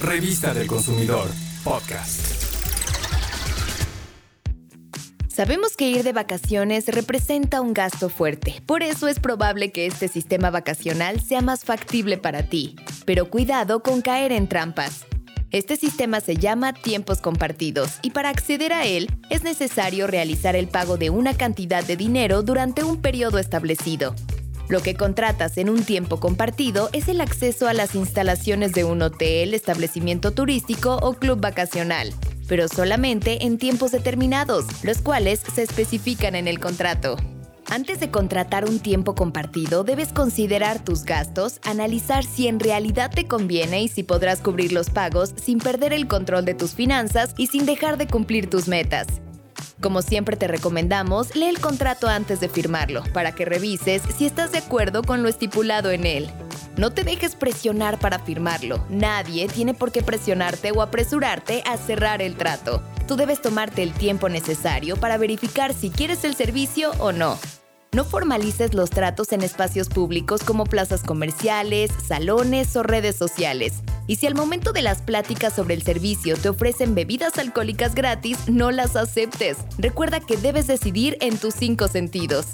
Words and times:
Revista 0.00 0.54
del 0.54 0.68
Consumidor, 0.68 1.28
podcast. 1.64 2.20
Sabemos 5.28 5.76
que 5.76 5.88
ir 5.88 6.04
de 6.04 6.12
vacaciones 6.12 6.86
representa 6.86 7.60
un 7.60 7.74
gasto 7.74 8.08
fuerte, 8.08 8.62
por 8.64 8.84
eso 8.84 9.08
es 9.08 9.18
probable 9.18 9.72
que 9.72 9.86
este 9.86 10.06
sistema 10.06 10.50
vacacional 10.50 11.20
sea 11.20 11.40
más 11.40 11.64
factible 11.64 12.16
para 12.16 12.44
ti. 12.44 12.76
Pero 13.06 13.28
cuidado 13.28 13.82
con 13.82 14.00
caer 14.00 14.30
en 14.30 14.48
trampas. 14.48 15.04
Este 15.50 15.74
sistema 15.74 16.20
se 16.20 16.36
llama 16.36 16.74
tiempos 16.74 17.20
compartidos 17.20 17.98
y 18.02 18.10
para 18.10 18.28
acceder 18.28 18.72
a 18.72 18.86
él 18.86 19.08
es 19.30 19.42
necesario 19.42 20.06
realizar 20.06 20.54
el 20.54 20.68
pago 20.68 20.96
de 20.96 21.10
una 21.10 21.36
cantidad 21.36 21.82
de 21.82 21.96
dinero 21.96 22.42
durante 22.42 22.84
un 22.84 23.00
periodo 23.02 23.38
establecido. 23.38 24.14
Lo 24.68 24.80
que 24.80 24.94
contratas 24.94 25.56
en 25.56 25.70
un 25.70 25.82
tiempo 25.82 26.20
compartido 26.20 26.90
es 26.92 27.08
el 27.08 27.22
acceso 27.22 27.68
a 27.68 27.74
las 27.74 27.94
instalaciones 27.94 28.72
de 28.72 28.84
un 28.84 29.00
hotel, 29.00 29.54
establecimiento 29.54 30.32
turístico 30.32 30.96
o 30.96 31.14
club 31.14 31.40
vacacional, 31.40 32.12
pero 32.48 32.68
solamente 32.68 33.46
en 33.46 33.56
tiempos 33.56 33.92
determinados, 33.92 34.66
los 34.84 35.00
cuales 35.00 35.40
se 35.54 35.62
especifican 35.62 36.34
en 36.34 36.48
el 36.48 36.60
contrato. 36.60 37.16
Antes 37.70 37.98
de 38.00 38.10
contratar 38.10 38.66
un 38.66 38.78
tiempo 38.78 39.14
compartido, 39.14 39.84
debes 39.84 40.12
considerar 40.12 40.84
tus 40.84 41.04
gastos, 41.04 41.60
analizar 41.64 42.24
si 42.24 42.46
en 42.46 42.60
realidad 42.60 43.10
te 43.10 43.26
conviene 43.26 43.82
y 43.82 43.88
si 43.88 44.02
podrás 44.02 44.40
cubrir 44.40 44.72
los 44.72 44.90
pagos 44.90 45.34
sin 45.42 45.58
perder 45.58 45.94
el 45.94 46.08
control 46.08 46.44
de 46.44 46.54
tus 46.54 46.72
finanzas 46.72 47.34
y 47.38 47.46
sin 47.46 47.64
dejar 47.64 47.96
de 47.96 48.06
cumplir 48.06 48.48
tus 48.50 48.68
metas. 48.68 49.06
Como 49.80 50.02
siempre 50.02 50.36
te 50.36 50.48
recomendamos, 50.48 51.36
lee 51.36 51.46
el 51.46 51.60
contrato 51.60 52.08
antes 52.08 52.40
de 52.40 52.48
firmarlo, 52.48 53.04
para 53.12 53.32
que 53.32 53.44
revises 53.44 54.02
si 54.16 54.26
estás 54.26 54.50
de 54.50 54.58
acuerdo 54.58 55.04
con 55.04 55.22
lo 55.22 55.28
estipulado 55.28 55.92
en 55.92 56.04
él. 56.04 56.28
No 56.76 56.92
te 56.92 57.04
dejes 57.04 57.36
presionar 57.36 58.00
para 58.00 58.18
firmarlo. 58.18 58.84
Nadie 58.88 59.46
tiene 59.46 59.74
por 59.74 59.92
qué 59.92 60.02
presionarte 60.02 60.72
o 60.72 60.82
apresurarte 60.82 61.62
a 61.64 61.76
cerrar 61.76 62.22
el 62.22 62.36
trato. 62.36 62.82
Tú 63.06 63.14
debes 63.14 63.40
tomarte 63.40 63.84
el 63.84 63.92
tiempo 63.92 64.28
necesario 64.28 64.96
para 64.96 65.16
verificar 65.16 65.72
si 65.72 65.90
quieres 65.90 66.24
el 66.24 66.34
servicio 66.34 66.90
o 66.98 67.12
no. 67.12 67.38
No 67.92 68.04
formalices 68.04 68.74
los 68.74 68.90
tratos 68.90 69.32
en 69.32 69.42
espacios 69.42 69.88
públicos 69.88 70.42
como 70.42 70.64
plazas 70.64 71.02
comerciales, 71.02 71.90
salones 72.06 72.74
o 72.76 72.82
redes 72.82 73.16
sociales. 73.16 73.82
Y 74.08 74.16
si 74.16 74.26
al 74.26 74.34
momento 74.34 74.72
de 74.72 74.80
las 74.82 75.02
pláticas 75.02 75.54
sobre 75.54 75.74
el 75.74 75.82
servicio 75.82 76.36
te 76.36 76.48
ofrecen 76.48 76.94
bebidas 76.94 77.36
alcohólicas 77.38 77.94
gratis, 77.94 78.48
no 78.48 78.70
las 78.70 78.96
aceptes. 78.96 79.58
Recuerda 79.76 80.18
que 80.18 80.38
debes 80.38 80.66
decidir 80.66 81.18
en 81.20 81.36
tus 81.36 81.54
cinco 81.54 81.88
sentidos. 81.88 82.46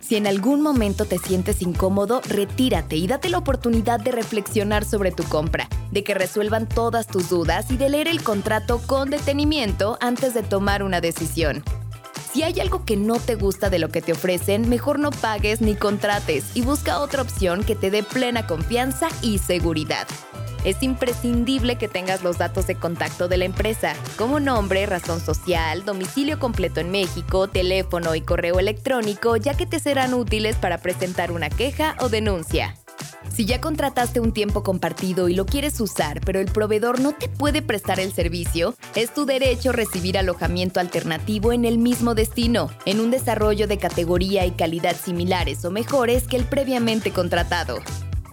Si 0.00 0.16
en 0.16 0.26
algún 0.26 0.62
momento 0.62 1.04
te 1.04 1.18
sientes 1.18 1.60
incómodo, 1.60 2.22
retírate 2.28 2.96
y 2.96 3.06
date 3.06 3.28
la 3.28 3.38
oportunidad 3.38 4.00
de 4.00 4.12
reflexionar 4.12 4.84
sobre 4.86 5.12
tu 5.12 5.24
compra, 5.24 5.68
de 5.92 6.04
que 6.04 6.14
resuelvan 6.14 6.68
todas 6.68 7.06
tus 7.06 7.28
dudas 7.28 7.70
y 7.70 7.76
de 7.76 7.90
leer 7.90 8.08
el 8.08 8.22
contrato 8.22 8.80
con 8.86 9.10
detenimiento 9.10 9.98
antes 10.00 10.32
de 10.32 10.42
tomar 10.42 10.82
una 10.82 11.02
decisión. 11.02 11.62
Si 12.32 12.42
hay 12.42 12.58
algo 12.60 12.84
que 12.84 12.96
no 12.96 13.20
te 13.20 13.34
gusta 13.34 13.70
de 13.70 13.78
lo 13.78 13.90
que 13.90 14.02
te 14.02 14.12
ofrecen, 14.12 14.68
mejor 14.68 14.98
no 14.98 15.10
pagues 15.10 15.60
ni 15.60 15.74
contrates 15.74 16.44
y 16.54 16.62
busca 16.62 16.98
otra 17.00 17.22
opción 17.22 17.62
que 17.62 17.76
te 17.76 17.90
dé 17.90 18.02
plena 18.02 18.46
confianza 18.46 19.08
y 19.22 19.38
seguridad. 19.38 20.06
Es 20.64 20.82
imprescindible 20.82 21.76
que 21.76 21.88
tengas 21.88 22.22
los 22.22 22.38
datos 22.38 22.66
de 22.66 22.74
contacto 22.74 23.28
de 23.28 23.36
la 23.36 23.44
empresa, 23.44 23.94
como 24.16 24.40
nombre, 24.40 24.86
razón 24.86 25.20
social, 25.20 25.84
domicilio 25.84 26.38
completo 26.38 26.80
en 26.80 26.90
México, 26.90 27.48
teléfono 27.48 28.14
y 28.14 28.22
correo 28.22 28.58
electrónico, 28.58 29.36
ya 29.36 29.54
que 29.54 29.66
te 29.66 29.78
serán 29.78 30.14
útiles 30.14 30.56
para 30.56 30.78
presentar 30.78 31.32
una 31.32 31.50
queja 31.50 31.96
o 32.00 32.08
denuncia. 32.08 32.76
Si 33.34 33.44
ya 33.46 33.60
contrataste 33.60 34.20
un 34.20 34.32
tiempo 34.32 34.62
compartido 34.62 35.28
y 35.28 35.34
lo 35.34 35.44
quieres 35.44 35.80
usar, 35.80 36.20
pero 36.24 36.40
el 36.40 36.46
proveedor 36.46 37.00
no 37.00 37.12
te 37.12 37.28
puede 37.28 37.62
prestar 37.62 38.00
el 38.00 38.12
servicio, 38.12 38.74
es 38.94 39.12
tu 39.12 39.26
derecho 39.26 39.72
recibir 39.72 40.16
alojamiento 40.16 40.80
alternativo 40.80 41.52
en 41.52 41.64
el 41.64 41.76
mismo 41.78 42.14
destino, 42.14 42.70
en 42.86 43.00
un 43.00 43.10
desarrollo 43.10 43.66
de 43.66 43.78
categoría 43.78 44.46
y 44.46 44.52
calidad 44.52 44.96
similares 44.96 45.64
o 45.64 45.70
mejores 45.70 46.28
que 46.28 46.36
el 46.36 46.44
previamente 46.44 47.10
contratado. 47.10 47.80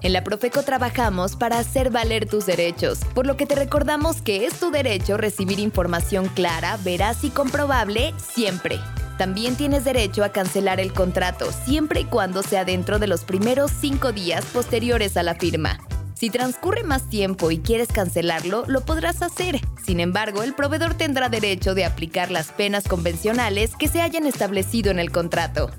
En 0.04 0.14
la 0.14 0.24
Profeco 0.24 0.64
trabajamos 0.64 1.36
para 1.36 1.60
hacer 1.60 1.92
valer 1.92 2.28
tus 2.28 2.48
derechos, 2.48 3.00
por 3.14 3.28
lo 3.28 3.38
que 3.38 3.46
te 3.46 3.54
recordamos 3.54 4.24
que 4.24 4.48
es 4.48 4.60
tu 4.60 4.72
derecho 4.72 5.16
recibir 5.16 5.60
información 5.60 6.28
clara, 6.30 6.80
veraz 6.84 7.24
y 7.24 7.30
comprobable 7.30 8.16
siempre. 8.18 8.80
También 9.20 9.56
tienes 9.56 9.84
derecho 9.84 10.24
a 10.24 10.30
cancelar 10.30 10.80
el 10.80 10.92
contrato 10.92 11.52
siempre 11.52 12.00
y 12.02 12.06
cuando 12.06 12.42
sea 12.42 12.66
dentro 12.66 12.98
de 12.98 13.06
los 13.06 13.24
primeros 13.24 13.70
cinco 13.70 14.12
días 14.12 14.44
posteriores 14.46 15.18
a 15.18 15.24
la 15.24 15.36
firma. 15.36 15.80
Si 16.16 16.32
transcurre 16.32 16.84
más 16.84 17.08
tiempo 17.08 17.52
y 17.52 17.60
quieres 17.60 17.90
cancelarlo, 17.90 18.64
lo 18.68 18.82
podrás 18.82 19.22
hacer. 19.22 19.60
Sin 19.86 20.00
embargo, 20.00 20.42
el 20.42 20.56
proveedor 20.56 20.96
tendrá 20.96 21.30
derecho 21.30 21.76
de 21.76 21.86
aplicar 21.86 22.32
las 22.32 22.52
penas 22.52 22.88
convencionales 22.88 23.76
que 23.76 23.88
se 23.88 24.02
hayan 24.02 24.26
establecido 24.26 24.90
en 24.90 24.98
el 24.98 25.12
contrato. 25.12 25.70